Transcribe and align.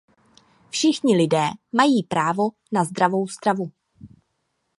Všichni 0.69 1.17
lidé 1.17 1.49
mají 1.71 2.03
právo 2.03 2.49
na 2.71 2.83
zdravou 2.83 3.27
stravu. 3.27 3.71